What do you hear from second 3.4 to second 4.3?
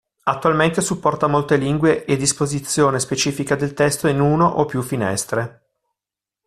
del testo in